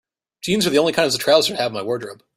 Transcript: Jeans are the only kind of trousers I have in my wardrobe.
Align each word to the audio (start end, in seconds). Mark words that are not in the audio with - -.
Jeans 0.41 0.65
are 0.65 0.71
the 0.71 0.79
only 0.79 0.93
kind 0.93 1.07
of 1.13 1.19
trousers 1.19 1.55
I 1.55 1.61
have 1.61 1.71
in 1.71 1.77
my 1.77 1.83
wardrobe. 1.83 2.23